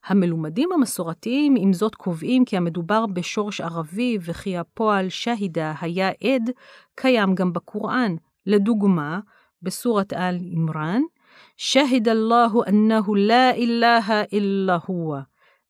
המלומדים 0.06 0.72
המסורתיים 0.72 1.54
עם 1.58 1.72
זאת 1.72 1.94
קובעים 1.94 2.44
כי 2.44 2.56
המדובר 2.56 3.06
בשורש 3.06 3.60
ערבי 3.60 4.18
וכי 4.20 4.56
הפועל 4.56 5.08
שהידה 5.08 5.74
היה 5.80 6.08
עד, 6.08 6.50
קיים 6.94 7.34
גם 7.34 7.52
בקוראן. 7.52 8.16
לדוגמה, 8.46 9.20
בסורת 9.62 10.12
אל 10.12 10.38
עמרן, 10.40 11.02
שהיד 11.56 12.08
אללהו 12.08 12.62
אנהו 12.66 13.14
לא 13.14 13.50
אילהה 13.54 14.22
אללה 14.32 14.78
הוה. 14.86 15.22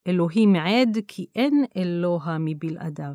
אלוהים 0.06 0.56
עד 0.56 0.98
כי 1.08 1.26
אין 1.36 1.64
אלוה 1.76 2.36
מבלעדיו. 2.40 3.14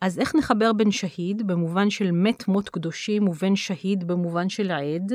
אז 0.00 0.18
איך 0.18 0.34
נחבר 0.34 0.72
בין 0.72 0.90
שהיד 0.90 1.46
במובן 1.46 1.90
של 1.90 2.10
מת 2.12 2.48
מות 2.48 2.68
קדושים 2.68 3.28
ובין 3.28 3.56
שהיד 3.56 4.06
במובן 4.06 4.48
של 4.48 4.70
עד? 4.70 5.12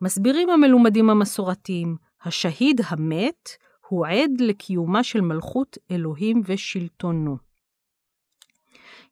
מסבירים 0.00 0.50
המלומדים 0.50 1.10
המסורתיים, 1.10 1.96
השהיד 2.24 2.80
המת 2.88 3.48
הוא 3.88 4.06
עד 4.06 4.30
לקיומה 4.40 5.02
של 5.02 5.20
מלכות 5.20 5.78
אלוהים 5.90 6.42
ושלטונו. 6.44 7.36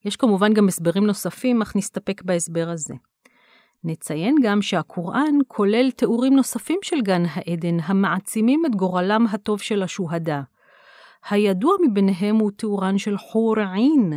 יש 0.04 0.16
כמובן 0.16 0.54
גם 0.54 0.68
הסברים 0.68 1.06
נוספים, 1.06 1.62
אך 1.62 1.76
נסתפק 1.76 2.22
בהסבר 2.22 2.68
הזה. 2.68 2.94
נציין 3.84 4.36
גם 4.42 4.62
שהקוראן 4.62 5.34
כולל 5.48 5.90
תיאורים 5.90 6.36
נוספים 6.36 6.78
של 6.82 7.00
גן 7.00 7.22
העדן 7.30 7.80
המעצימים 7.80 8.66
את 8.66 8.74
גורלם 8.76 9.26
הטוב 9.30 9.60
של 9.60 9.82
השוהדה. 9.82 10.42
הידוע 11.30 11.76
מביניהם 11.82 12.36
הוא 12.36 12.50
תיאורן 12.50 12.98
של 12.98 13.18
חור 13.18 13.54
עין, 13.58 14.12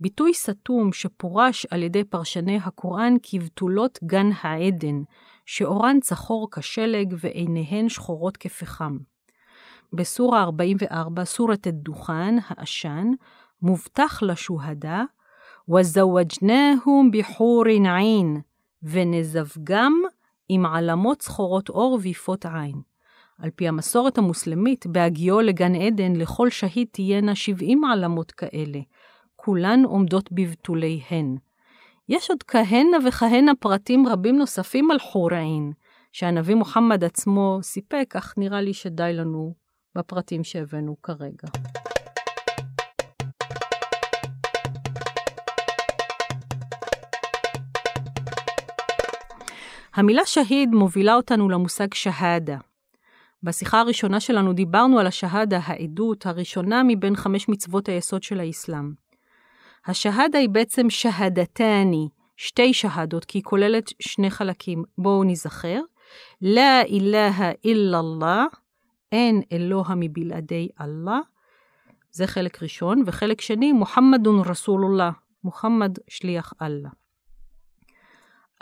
ביטוי 0.00 0.34
סתום 0.34 0.92
שפורש 0.92 1.66
על 1.70 1.82
ידי 1.82 2.04
פרשני 2.04 2.58
הקוראן 2.64 3.14
כבתולות 3.22 3.98
גן 4.04 4.30
העדן, 4.42 5.02
שאורן 5.46 6.00
צחור 6.00 6.48
כשלג 6.50 7.14
ועיניהן 7.18 7.88
שחורות 7.88 8.36
כפחם. 8.36 8.98
בסורה 9.92 10.42
44, 10.42 11.24
סורת 11.24 11.66
א-דוכן, 11.66 12.34
העשן, 12.48 13.06
מובטח 13.62 14.22
לשוהדה, 14.22 15.04
וזווג'נאהום 15.68 17.10
בחורין 17.10 17.86
עין, 17.86 18.40
ונזווגם 18.82 19.92
עם 20.48 20.66
עלמות 20.66 21.22
סחורות 21.22 21.68
עור 21.68 21.98
ויפות 22.02 22.46
עין. 22.46 22.82
על 23.38 23.50
פי 23.50 23.68
המסורת 23.68 24.18
המוסלמית, 24.18 24.86
בהגיעו 24.86 25.40
לגן 25.40 25.74
עדן, 25.74 26.16
לכל 26.16 26.50
שהיד 26.50 26.88
תהיינה 26.90 27.34
70 27.34 27.84
עלמות 27.84 28.30
כאלה, 28.30 28.78
כולן 29.36 29.84
עומדות 29.84 30.32
בבתוליהן. 30.32 31.36
יש 32.08 32.30
עוד 32.30 32.42
כהנה 32.42 32.96
וכהנה 33.08 33.52
פרטים 33.60 34.06
רבים 34.06 34.38
נוספים 34.38 34.90
על 34.90 34.98
חור 34.98 35.34
עין, 35.34 35.72
שהנביא 36.12 36.54
מוחמד 36.54 37.04
עצמו 37.04 37.58
סיפק, 37.62 38.14
אך 38.16 38.34
נראה 38.36 38.60
לי 38.60 38.74
שדי 38.74 39.12
לנו 39.14 39.54
בפרטים 39.94 40.44
שהבאנו 40.44 40.96
כרגע. 41.02 41.48
המילה 49.98 50.26
שהיד 50.26 50.70
מובילה 50.70 51.14
אותנו 51.14 51.48
למושג 51.48 51.94
שהדה. 51.94 52.58
בשיחה 53.42 53.80
הראשונה 53.80 54.20
שלנו 54.20 54.52
דיברנו 54.52 54.98
על 54.98 55.06
השהדה, 55.06 55.60
העדות, 55.64 56.26
הראשונה 56.26 56.82
מבין 56.82 57.16
חמש 57.16 57.48
מצוות 57.48 57.88
היסוד 57.88 58.22
של 58.22 58.40
האסלאם. 58.40 58.92
השהדה 59.86 60.38
היא 60.38 60.48
בעצם 60.48 60.90
שהדתני, 60.90 62.08
שתי 62.36 62.74
שהדות, 62.74 63.24
כי 63.24 63.38
היא 63.38 63.44
כוללת 63.44 63.92
שני 64.00 64.30
חלקים. 64.30 64.84
בואו 64.98 65.24
נזכר. 65.24 65.80
לא 66.42 66.82
אילהה 66.86 67.52
אללה, 67.66 68.46
אין 69.12 69.42
אלוה 69.52 69.94
מבלעדי 69.96 70.68
אללה. 70.80 71.20
זה 72.10 72.26
חלק 72.26 72.62
ראשון, 72.62 73.02
וחלק 73.06 73.40
שני, 73.40 73.72
מוחמדון 73.72 74.40
רסולולlah, 74.40 75.12
מוחמד 75.44 75.92
שליח 76.08 76.52
אללה. 76.62 76.88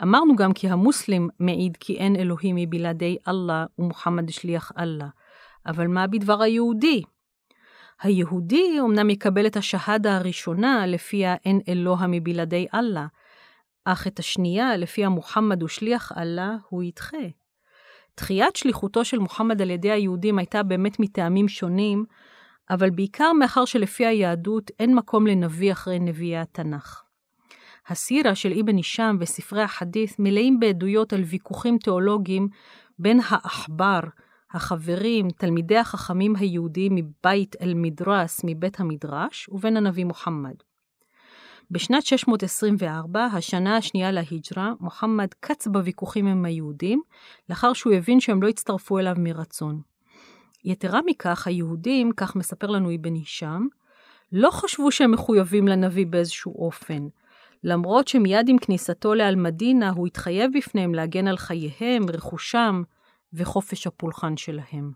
אמרנו 0.03 0.35
גם 0.35 0.53
כי 0.53 0.69
המוסלם 0.69 1.27
מעיד 1.39 1.77
כי 1.79 1.97
אין 1.97 2.15
אלוהים 2.15 2.55
מבלעדי 2.55 3.17
אללה 3.27 3.65
ומוחמד 3.79 4.29
שליח 4.29 4.71
אללה, 4.77 5.07
אבל 5.65 5.87
מה 5.87 6.07
בדבר 6.07 6.41
היהודי? 6.41 7.03
היהודי 8.01 8.79
אמנם 8.79 9.09
יקבל 9.09 9.47
את 9.47 9.57
השהדה 9.57 10.17
הראשונה 10.17 10.85
לפיה 10.85 11.35
אין 11.45 11.59
אלוה 11.69 12.07
מבלעדי 12.07 12.67
אללה, 12.73 13.07
אך 13.85 14.07
את 14.07 14.19
השנייה, 14.19 14.77
לפיה 14.77 15.09
מוחמד 15.09 15.61
הוא 15.61 15.69
שליח 15.69 16.11
אללה, 16.17 16.55
הוא 16.69 16.83
ידחה. 16.83 17.17
דחיית 18.17 18.55
שליחותו 18.55 19.05
של 19.05 19.19
מוחמד 19.19 19.61
על 19.61 19.69
ידי 19.69 19.91
היהודים 19.91 20.37
הייתה 20.37 20.63
באמת 20.63 20.99
מטעמים 20.99 21.47
שונים, 21.47 22.05
אבל 22.69 22.89
בעיקר 22.89 23.33
מאחר 23.33 23.65
שלפי 23.65 24.05
היהדות 24.05 24.71
אין 24.79 24.95
מקום 24.95 25.27
לנביא 25.27 25.71
אחרי 25.71 25.99
נביאי 25.99 26.37
התנ"ך. 26.37 27.06
הסירה 27.89 28.35
של 28.35 28.53
אבן 28.59 28.75
הישאם 28.75 29.17
וספרי 29.19 29.61
החדית' 29.61 30.19
מלאים 30.19 30.59
בעדויות 30.59 31.13
על 31.13 31.21
ויכוחים 31.21 31.77
תיאולוגיים 31.77 32.47
בין 32.99 33.19
האחבר, 33.27 33.99
החברים, 34.51 35.29
תלמידי 35.29 35.77
החכמים 35.77 36.35
היהודים 36.35 36.95
מבית 36.95 37.55
אל-מדרס, 37.61 38.41
מבית 38.43 38.79
המדרש, 38.79 39.49
ובין 39.51 39.77
הנביא 39.77 40.05
מוחמד. 40.05 40.55
בשנת 41.71 42.05
624, 42.05 43.25
השנה 43.25 43.77
השנייה 43.77 44.11
להיג'רה, 44.11 44.73
מוחמד 44.79 45.27
קץ 45.39 45.67
בוויכוחים 45.67 46.27
עם 46.27 46.45
היהודים, 46.45 47.01
לאחר 47.49 47.73
שהוא 47.73 47.93
הבין 47.93 48.19
שהם 48.19 48.41
לא 48.41 48.47
הצטרפו 48.47 48.99
אליו 48.99 49.15
מרצון. 49.17 49.81
יתרה 50.63 50.99
מכך, 51.05 51.47
היהודים, 51.47 52.11
כך 52.11 52.35
מספר 52.35 52.67
לנו 52.67 52.95
אבן 52.95 53.13
הישאם, 53.13 53.67
לא 54.31 54.51
חשבו 54.51 54.91
שהם 54.91 55.11
מחויבים 55.11 55.67
לנביא 55.67 56.05
באיזשהו 56.05 56.65
אופן, 56.65 57.07
למרות 57.67 58.07
שמיד 58.07 58.49
עם 58.49 58.57
כניסתו 58.57 59.13
לאל-מדינה 59.13 59.89
הוא 59.89 60.07
התחייב 60.07 60.51
בפניהם 60.57 60.95
להגן 60.95 61.27
על 61.27 61.37
חייהם, 61.37 62.05
רכושם 62.13 62.81
וחופש 63.33 63.87
הפולחן 63.87 64.37
שלהם. 64.37 64.91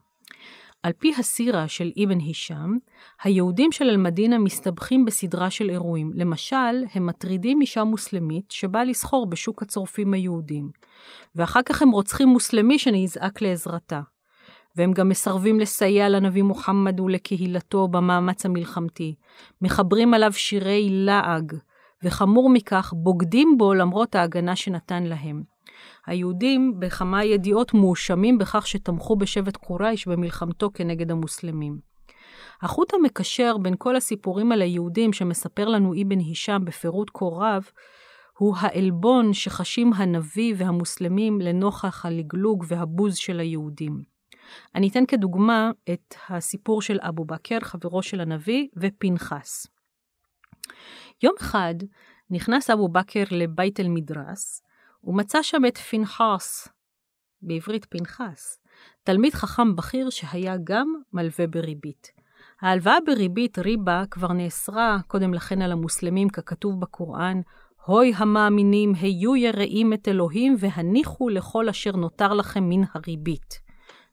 על 0.83 0.91
פי 0.97 1.13
הסירה 1.17 1.67
של 1.67 1.91
אבן 2.03 2.19
הישאם, 2.19 2.77
היהודים 3.23 3.71
של 3.71 3.85
אל-מדינה 3.85 4.37
מסתבכים 4.37 5.05
בסדרה 5.05 5.49
של 5.49 5.69
אירועים. 5.69 6.11
למשל, 6.15 6.83
הם 6.93 7.05
מטרידים 7.05 7.61
אישה 7.61 7.83
מוסלמית 7.83 8.51
שבאה 8.51 8.83
לסחור 8.83 9.25
בשוק 9.25 9.61
הצורפים 9.61 10.13
היהודים, 10.13 10.69
ואחר 11.35 11.61
כך 11.61 11.81
הם 11.81 11.91
רוצחים 11.91 12.27
מוסלמי 12.27 12.79
שנזעק 12.79 13.41
לעזרתה. 13.41 14.01
והם 14.75 14.91
גם 14.91 15.09
מסרבים 15.09 15.59
לסייע 15.59 16.09
לנביא 16.09 16.43
מוחמד 16.43 16.99
ולקהילתו 16.99 17.87
במאמץ 17.87 18.45
המלחמתי, 18.45 19.15
מחברים 19.61 20.13
עליו 20.13 20.33
שירי 20.33 20.87
לעג, 20.91 21.55
וחמור 22.03 22.49
מכך, 22.49 22.93
בוגדים 22.95 23.57
בו 23.57 23.73
למרות 23.73 24.15
ההגנה 24.15 24.55
שנתן 24.55 25.03
להם. 25.03 25.43
היהודים 26.05 26.79
בכמה 26.79 27.23
ידיעות 27.23 27.73
מואשמים 27.73 28.37
בכך 28.37 28.67
שתמכו 28.67 29.15
בשבט 29.15 29.57
קורייש 29.57 30.07
במלחמתו 30.07 30.69
כנגד 30.73 31.11
המוסלמים. 31.11 31.79
החוט 32.61 32.93
המקשר 32.93 33.57
בין 33.57 33.73
כל 33.77 33.95
הסיפורים 33.95 34.51
על 34.51 34.61
היהודים 34.61 35.13
שמספר 35.13 35.67
לנו 35.67 35.93
אבן 36.01 36.19
הישאם 36.19 36.65
בפירוט 36.65 37.11
כה 37.13 37.25
רב, 37.25 37.63
הוא 38.37 38.55
העלבון 38.59 39.33
שחשים 39.33 39.93
הנביא 39.93 40.53
והמוסלמים 40.57 41.41
לנוכח 41.41 42.05
הלגלוג 42.05 42.65
והבוז 42.67 43.15
של 43.15 43.39
היהודים. 43.39 44.01
אני 44.75 44.89
אתן 44.89 45.05
כדוגמה 45.05 45.71
את 45.93 46.15
הסיפור 46.29 46.81
של 46.81 46.97
אבו 47.01 47.25
בכר, 47.25 47.59
חברו 47.61 48.03
של 48.03 48.21
הנביא, 48.21 48.67
ופנחס. 48.77 49.67
יום 51.23 51.35
אחד 51.39 51.75
נכנס 52.29 52.69
אבו 52.69 52.87
בכר 52.89 53.23
לבית 53.31 53.79
אל-מדרס, 53.79 54.63
ומצא 55.03 55.41
שם 55.41 55.65
את 55.67 55.77
פנחס, 55.77 56.67
בעברית 57.41 57.85
פנחס, 57.85 58.59
תלמיד 59.03 59.33
חכם 59.33 59.75
בכיר 59.75 60.09
שהיה 60.09 60.55
גם 60.63 60.93
מלווה 61.13 61.47
בריבית. 61.47 62.11
ההלוואה 62.61 62.97
בריבית 63.05 63.59
ריבה 63.59 64.03
כבר 64.11 64.33
נאסרה 64.33 64.97
קודם 65.07 65.33
לכן 65.33 65.61
על 65.61 65.71
המוסלמים 65.71 66.29
ככתוב 66.29 66.79
בקוראן, 66.79 67.41
הוי 67.85 68.13
המאמינים, 68.15 68.93
היו 68.95 69.35
יראים 69.35 69.93
את 69.93 70.07
אלוהים 70.07 70.55
והניחו 70.59 71.29
לכל 71.29 71.69
אשר 71.69 71.91
נותר 71.91 72.33
לכם 72.33 72.63
מן 72.69 72.83
הריבית. 72.93 73.59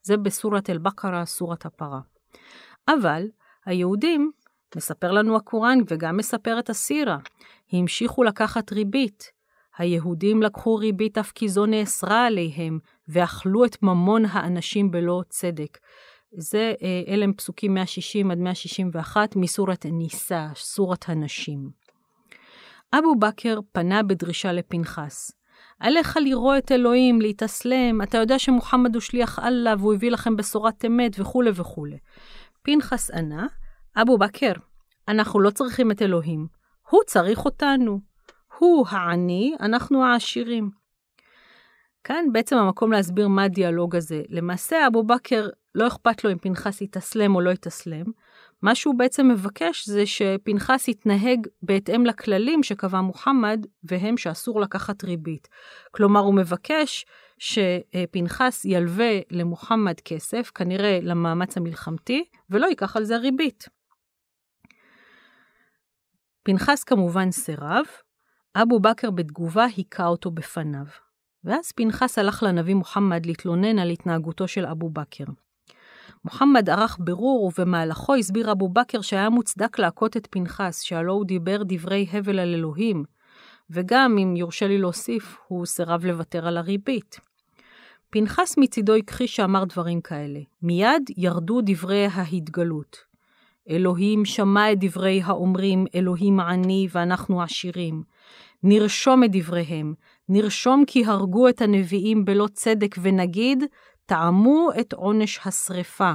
זה 0.03 0.17
בסורת 0.17 0.71
אל-בקרה, 0.71 1.25
סורת 1.25 1.67
הפרה. 1.67 2.01
אבל 2.89 3.23
היהודים, 3.67 4.31
מספר 4.77 5.13
לנו 5.13 5.37
הקוראן 5.37 5.79
וגם 5.89 6.17
מספר 6.17 6.59
את 6.59 6.71
הסירה, 6.71 7.19
המשיכו 7.73 8.23
לקחת 8.23 8.73
ריבית. 8.73 9.31
היהודים 9.79 10.43
לקחו 10.43 10.75
ריבית 10.77 11.19
אף 11.19 11.33
כי 11.33 11.49
זו 11.49 11.67
נאסרה 11.67 12.27
עליהם, 12.27 12.79
ואכלו 13.09 13.65
את 13.65 13.83
ממון 13.83 14.25
האנשים 14.25 14.91
בלא 14.91 15.23
צדק. 15.29 15.79
זה, 16.33 16.73
אה, 16.83 17.03
אלה 17.09 17.25
הם 17.25 17.33
פסוקים 17.33 17.75
160 17.75 18.31
עד 18.31 18.39
161 18.39 19.37
מסורת 19.37 19.87
ניסה, 19.87 20.49
סורת 20.55 21.09
הנשים. 21.09 21.71
אבו 22.93 23.15
בכר 23.15 23.59
פנה 23.73 24.03
בדרישה 24.03 24.53
לפנחס. 24.53 25.33
עליך 25.81 26.17
לראות 26.17 26.65
את 26.65 26.73
אלוהים, 26.73 27.21
להתאסלם, 27.21 28.03
אתה 28.03 28.19
יודע 28.19 28.39
שמוחמד 28.39 28.95
הוא 28.95 29.01
שליח 29.01 29.39
אללה 29.39 29.75
והוא 29.79 29.95
הביא 29.95 30.11
לכם 30.11 30.37
בשורת 30.37 30.85
אמת 30.85 31.21
וכולי 31.21 31.51
וכולי. 31.55 31.99
פנחס 32.63 33.11
ענה, 33.11 33.47
אבו 34.03 34.19
בכר, 34.19 34.53
אנחנו 35.09 35.41
לא 35.41 35.51
צריכים 35.51 35.91
את 35.91 36.03
אלוהים, 36.03 36.47
הוא 36.91 37.01
צריך 37.07 37.45
אותנו. 37.45 38.01
הוא 38.59 38.87
העני, 38.89 39.55
אנחנו 39.61 40.05
העשירים. 40.05 40.71
כאן 42.05 42.25
בעצם 42.33 42.57
המקום 42.57 42.93
להסביר 42.93 43.29
מה 43.29 43.43
הדיאלוג 43.43 43.97
הזה. 43.97 44.23
למעשה, 44.29 44.87
אבו 44.87 45.03
בכר, 45.03 45.49
לא 45.75 45.87
אכפת 45.87 46.25
לו 46.25 46.33
אם 46.33 46.39
פנחס 46.39 46.81
יתאסלם 46.81 47.35
או 47.35 47.41
לא 47.41 47.51
יתאסלם. 47.51 48.05
מה 48.63 48.75
שהוא 48.75 48.95
בעצם 48.95 49.29
מבקש 49.29 49.89
זה 49.89 50.07
שפנחס 50.07 50.89
יתנהג 50.89 51.47
בהתאם 51.63 52.07
לכללים 52.07 52.63
שקבע 52.63 53.01
מוחמד, 53.01 53.67
והם 53.85 54.17
שאסור 54.17 54.61
לקחת 54.61 55.05
ריבית. 55.05 55.49
כלומר, 55.91 56.21
הוא 56.21 56.35
מבקש 56.35 57.07
שפנחס 57.39 58.65
ילווה 58.65 59.11
למוחמד 59.31 60.01
כסף, 60.01 60.51
כנראה 60.55 60.99
למאמץ 61.03 61.57
המלחמתי, 61.57 62.25
ולא 62.51 62.67
ייקח 62.67 62.97
על 62.97 63.05
זה 63.05 63.17
ריבית. 63.17 63.78
פנחס 66.51 66.85
כמובן 66.85 67.31
סירב, 67.31 67.85
אבו 68.57 68.81
בכר 68.81 69.11
בתגובה 69.11 69.67
היכה 69.77 70.07
אותו 70.07 70.31
בפניו. 70.31 70.85
ואז 71.45 71.73
פנחס 71.73 72.19
הלך 72.19 72.43
לנביא 72.43 72.75
מוחמד 72.75 73.27
להתלונן 73.27 73.79
על 73.79 73.91
התנהגותו 73.91 74.49
של 74.49 74.67
אבו 74.67 74.91
בכר. 74.91 75.25
מוחמד 76.25 76.71
ערך 76.71 76.99
בירור 77.01 77.53
ובמהלכו 77.59 78.15
הסביר 78.15 78.53
אבו 78.53 78.69
בכר 78.69 79.01
שהיה 79.01 79.31
מוצדק 79.31 79.79
להכות 79.79 80.17
את 80.17 80.29
פנחס, 80.31 80.83
שהלא 80.83 81.13
הוא 81.13 81.25
דיבר 81.25 81.63
דברי 81.67 82.07
הבל 82.13 82.39
על 82.39 82.55
אלוהים, 82.55 83.05
וגם, 83.71 84.19
אם 84.19 84.37
יורשה 84.37 84.69
לי 84.69 84.79
להוסיף, 84.79 85.39
הוא 85.49 85.67
סירב 85.67 86.05
לוותר 86.05 86.47
על 86.47 86.57
הריבית. 86.57 87.21
פנחס 88.11 88.59
מצידו 88.59 88.95
הכחיש 88.95 89.37
שאמר 89.37 89.65
דברים 89.65 90.01
כאלה. 90.01 90.41
מיד 90.63 91.03
ירדו 91.17 91.61
דברי 91.65 92.07
ההתגלות. 92.07 93.08
אלוהים 93.71 94.25
שמע 94.25 94.73
את 94.73 94.79
דברי 94.81 95.23
האומרים, 95.25 95.87
אלוהים 95.95 96.41
עני 96.41 96.89
ואנחנו 96.93 97.43
עשירים. 97.43 98.03
נרשום 98.63 99.25
את 99.25 99.31
דבריהם, 99.33 99.95
נרשום 100.29 100.85
כי 100.87 101.05
הרגו 101.05 101.49
את 101.49 101.63
הנביאים 101.63 102.25
בלא 102.25 102.49
צדק 102.53 102.97
ונגיד, 103.03 103.65
טעמו 104.07 104.69
את 104.81 104.93
עונש 104.93 105.41
השרפה. 105.45 106.13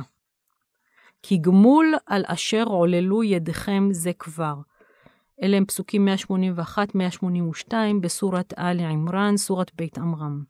כי 1.23 1.37
גמול 1.37 1.93
על 2.05 2.23
אשר 2.27 2.63
עוללו 2.63 3.23
ידיכם 3.23 3.89
זה 3.91 4.11
כבר. 4.19 4.55
אלה 5.43 5.57
הם 5.57 5.65
פסוקים 5.65 6.07
181-182 7.67 7.73
בסורת 8.01 8.53
אל 8.57 8.79
עמרן, 8.79 9.37
סורת 9.37 9.71
בית 9.75 9.97
עמרם. 9.97 10.43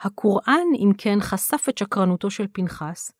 הקוראן, 0.00 0.66
אם 0.78 0.92
כן, 0.98 1.18
חשף 1.20 1.66
את 1.68 1.78
שקרנותו 1.78 2.30
של 2.30 2.46
פנחס, 2.52 3.12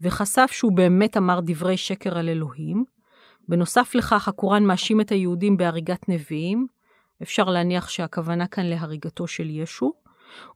וחשף 0.00 0.50
שהוא 0.52 0.72
באמת 0.72 1.16
אמר 1.16 1.40
דברי 1.42 1.76
שקר 1.76 2.18
על 2.18 2.28
אלוהים. 2.28 2.84
בנוסף 3.48 3.94
לכך, 3.94 4.28
הקוראן 4.28 4.64
מאשים 4.64 5.00
את 5.00 5.12
היהודים 5.12 5.56
בהריגת 5.56 6.08
נביאים, 6.08 6.66
אפשר 7.22 7.44
להניח 7.44 7.88
שהכוונה 7.88 8.46
כאן 8.46 8.66
להריגתו 8.66 9.26
של 9.26 9.50
ישו, 9.50 9.92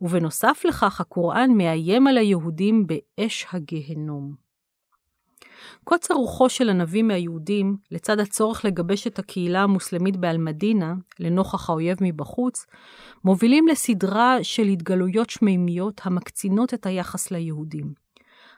ובנוסף 0.01 0.63
לכך 0.65 1.01
הקוראן 1.01 1.51
מאיים 1.51 2.07
על 2.07 2.19
היהודים 2.19 2.87
באש 2.87 3.47
הגהנום. 3.53 4.45
קוצר 5.85 6.15
רוחו 6.15 6.49
של 6.49 6.69
הנביא 6.69 7.03
מהיהודים, 7.03 7.77
לצד 7.91 8.21
הצורך 8.21 8.65
לגבש 8.65 9.07
את 9.07 9.19
הקהילה 9.19 9.63
המוסלמית 9.63 10.17
באלמדינה, 10.17 10.95
לנוכח 11.21 11.71
האויב 11.71 11.99
מבחוץ, 12.01 12.67
מובילים 13.25 13.69
לסדרה 13.69 14.37
של 14.43 14.63
התגלויות 14.63 15.31
שמימיות 15.31 16.01
המקצינות 16.05 16.75
את 16.75 16.87
היחס 16.87 17.31
ליהודים. 17.31 18.04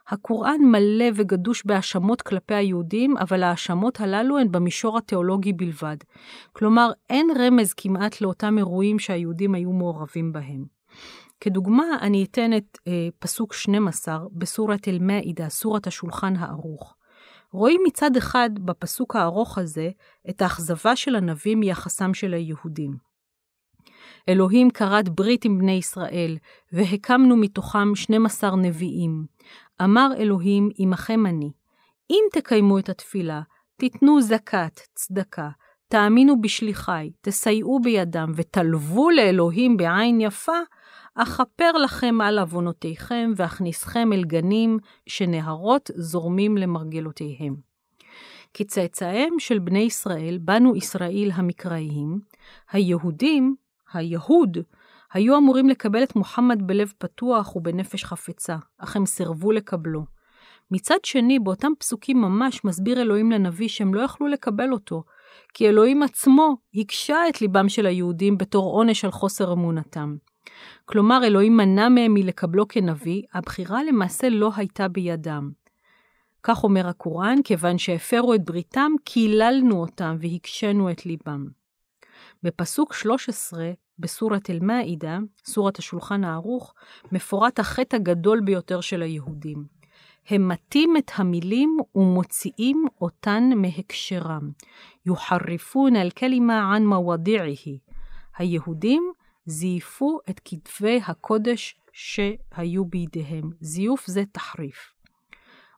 הקוראן 0.08 0.60
מלא 0.60 1.04
וגדוש 1.14 1.66
בהאשמות 1.66 2.22
כלפי 2.22 2.54
היהודים, 2.54 3.16
אבל 3.16 3.42
ההאשמות 3.42 4.00
הללו 4.00 4.38
הן 4.38 4.52
במישור 4.52 4.98
התיאולוגי 4.98 5.52
בלבד. 5.52 5.96
כלומר, 6.52 6.90
אין 7.10 7.26
רמז 7.40 7.72
כמעט 7.72 8.20
לאותם 8.20 8.58
אירועים 8.58 8.98
שהיהודים 8.98 9.54
היו 9.54 9.72
מעורבים 9.72 10.32
בהם. 10.32 10.64
כדוגמה, 11.40 11.84
אני 12.00 12.24
אתן 12.24 12.56
את 12.56 12.78
אה, 12.88 13.08
פסוק 13.18 13.52
12 13.52 14.18
בסורת 14.32 14.88
אל-מאעידה, 14.88 15.48
סורת 15.48 15.86
השולחן 15.86 16.36
הערוך. 16.36 16.94
רואים 17.52 17.80
מצד 17.86 18.16
אחד 18.16 18.50
בפסוק 18.58 19.16
הארוך 19.16 19.58
הזה 19.58 19.90
את 20.30 20.42
האכזבה 20.42 20.96
של 20.96 21.16
הנביא 21.16 21.56
מיחסם 21.56 22.14
של 22.14 22.34
היהודים. 22.34 23.05
אלוהים 24.28 24.70
כרת 24.70 25.08
ברית 25.08 25.44
עם 25.44 25.58
בני 25.58 25.72
ישראל, 25.72 26.38
והקמנו 26.72 27.36
מתוכם 27.36 27.94
12 27.94 28.56
נביאים. 28.56 29.26
אמר 29.82 30.10
אלוהים, 30.18 30.70
עמכם 30.76 31.26
אני. 31.26 31.50
אם 32.10 32.24
תקיימו 32.32 32.78
את 32.78 32.88
התפילה, 32.88 33.42
תיתנו 33.76 34.22
זכת, 34.22 34.80
צדקה, 34.94 35.48
תאמינו 35.88 36.40
בשליחי, 36.40 37.10
תסייעו 37.20 37.80
בידם, 37.80 38.32
ותלוו 38.34 39.10
לאלוהים 39.10 39.76
בעין 39.76 40.20
יפה, 40.20 40.58
אכפר 41.14 41.72
לכם 41.72 42.20
על 42.20 42.38
עוונותיכם, 42.38 43.32
ואכניסכם 43.36 44.12
אל 44.12 44.24
גנים, 44.24 44.78
שנהרות 45.06 45.90
זורמים 45.94 46.56
למרגלותיהם. 46.56 47.56
כצאצאיהם 48.54 49.38
של 49.38 49.58
בני 49.58 49.78
ישראל, 49.78 50.38
בנו 50.40 50.76
ישראל 50.76 51.30
המקראיים, 51.34 52.20
היהודים, 52.70 53.56
היהוד, 53.92 54.58
היו 55.12 55.36
אמורים 55.36 55.68
לקבל 55.68 56.02
את 56.02 56.16
מוחמד 56.16 56.62
בלב 56.62 56.92
פתוח 56.98 57.56
ובנפש 57.56 58.04
חפצה, 58.04 58.56
אך 58.78 58.96
הם 58.96 59.06
סירבו 59.06 59.52
לקבלו. 59.52 60.04
מצד 60.70 61.04
שני, 61.04 61.38
באותם 61.38 61.72
פסוקים 61.78 62.20
ממש 62.20 62.64
מסביר 62.64 63.00
אלוהים 63.00 63.32
לנביא 63.32 63.68
שהם 63.68 63.94
לא 63.94 64.00
יכלו 64.00 64.26
לקבל 64.26 64.72
אותו, 64.72 65.04
כי 65.54 65.68
אלוהים 65.68 66.02
עצמו 66.02 66.56
הקשה 66.74 67.28
את 67.28 67.40
ליבם 67.40 67.68
של 67.68 67.86
היהודים 67.86 68.38
בתור 68.38 68.72
עונש 68.72 69.04
על 69.04 69.10
חוסר 69.10 69.52
אמונתם. 69.52 70.16
כלומר, 70.84 71.20
אלוהים 71.24 71.56
מנע 71.56 71.88
מהם 71.88 72.14
מלקבלו 72.14 72.68
כנביא, 72.68 73.22
הבחירה 73.34 73.84
למעשה 73.84 74.28
לא 74.28 74.50
הייתה 74.56 74.88
בידם. 74.88 75.50
כך 76.42 76.64
אומר 76.64 76.88
הקוראן, 76.88 77.38
כיוון 77.44 77.78
שהפרו 77.78 78.34
את 78.34 78.44
בריתם, 78.44 78.92
קיללנו 79.04 79.80
אותם 79.80 80.16
והקשינו 80.20 80.90
את 80.90 81.06
ליבם. 81.06 81.46
בפסוק 82.46 82.94
13 82.94 83.70
בסורת 83.98 84.50
אל-מאעידה, 84.50 85.18
סורת 85.44 85.78
השולחן 85.78 86.24
הערוך, 86.24 86.74
מפורט 87.12 87.58
החטא 87.58 87.96
הגדול 87.96 88.40
ביותר 88.44 88.80
של 88.80 89.02
היהודים. 89.02 89.64
הם 90.28 90.48
מטים 90.48 90.96
את 90.96 91.10
המילים 91.14 91.78
ומוציאים 91.94 92.86
אותן 93.00 93.50
מהקשרם. 93.56 94.50
יוחרפון 95.06 95.96
אל-כלימה 95.96 96.74
ען 96.74 96.86
מוואדיעי. 96.86 97.78
היהודים 98.36 99.12
זייפו 99.46 100.18
את 100.30 100.40
כתבי 100.44 101.00
הקודש 101.06 101.80
שהיו 101.92 102.84
בידיהם. 102.84 103.50
זיוף 103.60 104.06
זה 104.06 104.22
תחריף. 104.32 104.92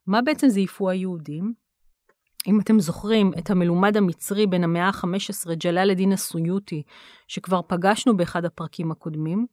מה 0.06 0.22
בעצם 0.22 0.48
זייפו 0.48 0.90
היהודים? 0.90 1.54
אם 2.48 2.60
אתם 2.60 2.80
זוכרים 2.80 3.32
את 3.38 3.50
המלומד 3.50 3.96
המצרי 3.96 4.46
בן 4.46 4.64
המאה 4.64 4.86
ה-15, 4.86 5.54
ג'לאל 5.54 5.90
א-דין 5.90 6.12
הסויוטי, 6.12 6.82
שכבר 7.28 7.60
פגשנו 7.66 8.16
באחד 8.16 8.44
הפרקים 8.44 8.90
הקודמים, 8.90 9.46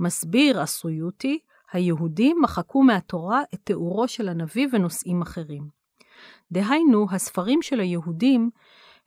מסביר 0.00 0.60
הסויוטי, 0.60 1.38
היהודים 1.72 2.36
מחקו 2.42 2.82
מהתורה 2.82 3.42
את 3.54 3.58
תיאורו 3.64 4.08
של 4.08 4.28
הנביא 4.28 4.68
ונושאים 4.72 5.22
אחרים. 5.22 5.68
דהיינו, 6.52 7.06
הספרים 7.10 7.62
של 7.62 7.80
היהודים 7.80 8.50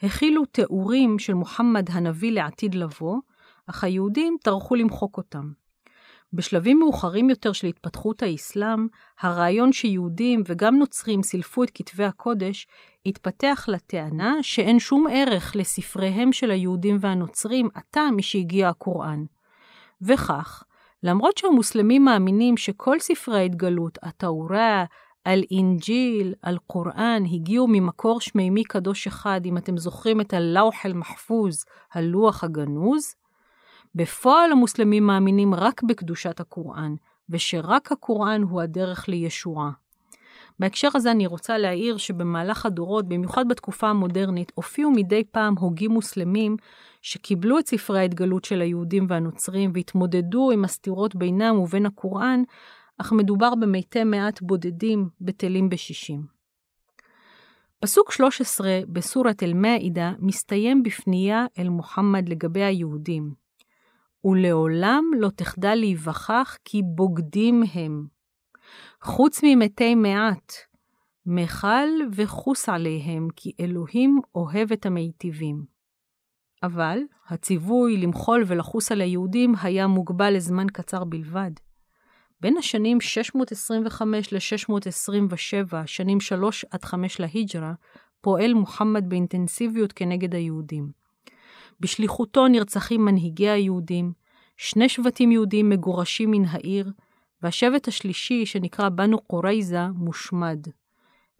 הכילו 0.01 0.45
תיאורים 0.45 1.19
של 1.19 1.33
מוחמד 1.33 1.89
הנביא 1.91 2.31
לעתיד 2.31 2.75
לבוא, 2.75 3.17
אך 3.67 3.83
היהודים 3.83 4.37
טרחו 4.43 4.75
למחוק 4.75 5.17
אותם. 5.17 5.62
בשלבים 6.33 6.79
מאוחרים 6.79 7.29
יותר 7.29 7.53
של 7.53 7.67
התפתחות 7.67 8.23
האסלאם, 8.23 8.87
הרעיון 9.19 9.71
שיהודים 9.71 10.43
וגם 10.47 10.75
נוצרים 10.75 11.23
סילפו 11.23 11.63
את 11.63 11.71
כתבי 11.73 12.03
הקודש, 12.03 12.67
התפתח 13.05 13.65
לטענה 13.67 14.35
שאין 14.41 14.79
שום 14.79 15.07
ערך 15.11 15.55
לספריהם 15.55 16.33
של 16.33 16.51
היהודים 16.51 16.97
והנוצרים 17.01 17.69
עתה 17.75 18.01
משהגיע 18.15 18.69
הקוראן. 18.69 19.23
וכך, 20.01 20.63
למרות 21.03 21.37
שהמוסלמים 21.37 22.05
מאמינים 22.05 22.57
שכל 22.57 22.99
ספרי 22.99 23.39
ההתגלות, 23.39 23.97
التوراة, 24.03 24.85
الإنجيل, 25.27 26.33
القرآن, 26.47 27.23
הגיעו 27.33 27.67
ממקור 27.67 28.21
שמימי 28.21 28.63
קדוש 28.63 29.07
אחד, 29.07 29.41
אם 29.45 29.57
אתם 29.57 29.77
זוכרים 29.77 30.21
את 30.21 30.33
ה 30.33 30.46
لوح 30.46 30.85
المحفوظ, 30.85 31.65
הלוח 31.93 32.43
הגנוז, 32.43 33.15
בפועל 33.95 34.51
המוסלמים 34.51 35.07
מאמינים 35.07 35.53
רק 35.53 35.83
בקדושת 35.83 36.39
הקוראן, 36.39 36.95
ושרק 37.29 37.91
הקוראן 37.91 38.41
הוא 38.41 38.61
הדרך 38.61 39.09
לישועה. 39.09 39.71
בהקשר 40.59 40.89
הזה 40.93 41.11
אני 41.11 41.27
רוצה 41.27 41.57
להעיר 41.57 41.97
שבמהלך 41.97 42.65
הדורות, 42.65 43.07
במיוחד 43.07 43.47
בתקופה 43.47 43.87
המודרנית, 43.87 44.51
הופיעו 44.55 44.91
מדי 44.91 45.23
פעם 45.31 45.55
הוגים 45.57 45.91
מוסלמים 45.91 46.57
שקיבלו 47.01 47.59
את 47.59 47.67
ספרי 47.67 47.99
ההתגלות 47.99 48.45
של 48.45 48.61
היהודים 48.61 49.05
והנוצרים 49.09 49.71
והתמודדו 49.73 50.51
עם 50.51 50.65
הסתירות 50.65 51.15
בינם 51.15 51.59
ובין 51.59 51.85
הקוראן, 51.85 52.43
אך 52.97 53.11
מדובר 53.11 53.55
במתי 53.55 54.03
מעט 54.03 54.41
בודדים 54.41 55.09
בטלים 55.21 55.69
בשישים. 55.69 56.25
פסוק 57.79 58.11
13 58.11 58.79
בסורת 58.87 59.43
אל-מאעידה 59.43 60.13
מסתיים 60.19 60.83
בפנייה 60.83 61.45
אל 61.59 61.69
מוחמד 61.69 62.29
לגבי 62.29 62.63
היהודים. 62.63 63.42
ולעולם 64.25 65.03
לא 65.19 65.29
תחדל 65.35 65.75
להיווכח 65.75 66.57
כי 66.65 66.81
בוגדים 66.95 67.63
הם. 67.73 68.07
חוץ 69.01 69.39
ממתי 69.43 69.95
מעט, 69.95 70.53
מחל 71.25 71.89
וחוס 72.11 72.69
עליהם, 72.69 73.27
כי 73.35 73.51
אלוהים 73.59 74.19
אוהב 74.35 74.71
את 74.71 74.85
המיטיבים. 74.85 75.65
אבל 76.63 76.99
הציווי 77.27 77.97
למחול 77.97 78.43
ולחוס 78.47 78.91
על 78.91 79.01
היהודים 79.01 79.53
היה 79.61 79.87
מוגבל 79.87 80.33
לזמן 80.33 80.67
קצר 80.73 81.03
בלבד. 81.03 81.51
בין 82.41 82.57
השנים 82.57 83.01
625 83.01 84.33
ל-627, 84.33 85.73
שנים 85.85 86.19
3 86.19 86.65
עד 86.71 86.85
5 86.85 87.19
להיג'רה, 87.19 87.73
פועל 88.21 88.53
מוחמד 88.53 89.09
באינטנסיביות 89.09 89.93
כנגד 89.93 90.35
היהודים. 90.35 91.02
בשליחותו 91.79 92.47
נרצחים 92.47 93.05
מנהיגי 93.05 93.49
היהודים, 93.49 94.13
שני 94.57 94.89
שבטים 94.89 95.31
יהודים 95.31 95.69
מגורשים 95.69 96.31
מן 96.31 96.45
העיר, 96.45 96.91
והשבט 97.41 97.87
השלישי, 97.87 98.45
שנקרא 98.45 98.89
בנו 98.89 99.19
קורייזה, 99.19 99.87
מושמד. 99.87 100.67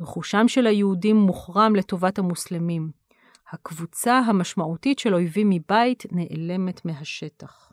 רכושם 0.02 0.48
של 0.48 0.68
היהודים 0.68 1.16
מוחרם 1.16 1.76
לטובת 1.76 2.20
המוסלמים. 2.20 2.92
הקבוצה 3.52 4.20
המשמעותית 4.20 5.00
של 5.00 5.14
אויבים 5.14 5.50
מבית 5.50 6.04
נעלמת 6.12 6.86
מהשטח. 6.86 7.72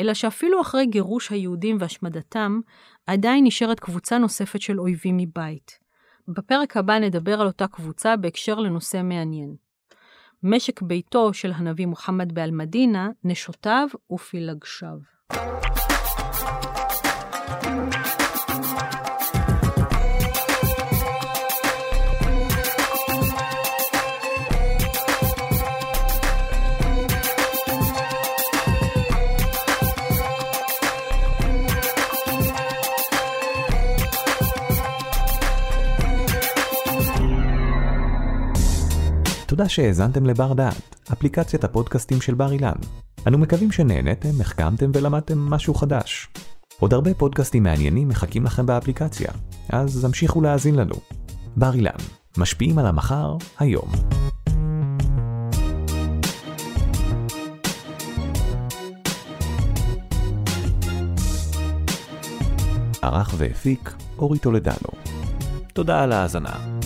אלא 0.00 0.14
שאפילו 0.14 0.60
אחרי 0.60 0.86
גירוש 0.86 1.30
היהודים 1.30 1.76
והשמדתם, 1.80 2.60
עדיין 3.06 3.44
נשארת 3.46 3.80
קבוצה 3.80 4.18
נוספת 4.18 4.60
של 4.60 4.80
אויבים 4.80 5.16
מבית. 5.16 5.78
בפרק 6.28 6.76
הבא 6.76 6.98
נדבר 6.98 7.40
על 7.40 7.46
אותה 7.46 7.66
קבוצה 7.66 8.16
בהקשר 8.16 8.54
לנושא 8.54 9.02
מעניין. 9.04 9.56
משק 10.44 10.82
ביתו 10.82 11.34
של 11.34 11.52
הנביא 11.52 11.86
מוחמד 11.86 12.32
באל-מדינה, 12.32 13.10
נשותיו 13.24 13.88
ופילגשיו. 14.12 14.98
תודה 39.52 39.68
שהאזנתם 39.68 40.26
לבר 40.26 40.52
דעת, 40.52 41.10
אפליקציית 41.12 41.64
הפודקאסטים 41.64 42.20
של 42.20 42.34
בר 42.34 42.52
אילן. 42.52 42.72
אנו 43.26 43.38
מקווים 43.38 43.72
שנהנתם, 43.72 44.40
החכמתם 44.40 44.90
ולמדתם 44.94 45.38
משהו 45.38 45.74
חדש. 45.74 46.28
עוד 46.80 46.94
הרבה 46.94 47.14
פודקאסטים 47.14 47.62
מעניינים 47.62 48.08
מחכים 48.08 48.44
לכם 48.44 48.66
באפליקציה, 48.66 49.32
אז 49.68 50.04
המשיכו 50.04 50.40
להאזין 50.40 50.74
לנו. 50.74 50.94
בר 51.56 51.74
אילן, 51.74 51.90
משפיעים 52.38 52.78
על 52.78 52.86
המחר, 52.86 53.36
היום. 53.58 53.88
ערך 63.02 63.34
והפיק 63.36 63.94
אורי 64.18 64.38
טולדנו. 64.38 64.90
תודה 65.72 66.02
על 66.02 66.12
ההאזנה. 66.12 66.81